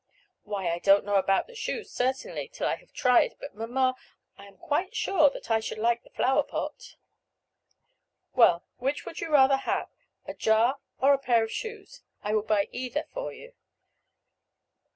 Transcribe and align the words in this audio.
"Why, 0.41 0.71
I 0.71 0.79
don't 0.79 1.05
know 1.05 1.17
about 1.17 1.45
the 1.45 1.53
shoes, 1.53 1.91
certainly, 1.91 2.47
till 2.47 2.67
I 2.67 2.73
have 2.77 2.91
tried; 2.91 3.35
but, 3.39 3.53
mamma, 3.53 3.93
I 4.35 4.47
am 4.47 4.57
quite 4.57 4.95
sure 4.95 5.29
that 5.29 5.51
I 5.51 5.59
should 5.59 5.77
like 5.77 6.01
the 6.01 6.09
flower 6.09 6.41
pot." 6.41 6.95
"Well, 8.33 8.63
which 8.77 9.05
would 9.05 9.21
you 9.21 9.29
rather 9.29 9.57
have, 9.57 9.89
a 10.25 10.33
jar 10.33 10.79
or 10.99 11.13
a 11.13 11.19
pair 11.19 11.43
of 11.43 11.51
shoes? 11.51 12.01
I 12.23 12.33
will 12.33 12.41
buy 12.41 12.67
either 12.71 13.05
for 13.13 13.31
you." 13.31 13.53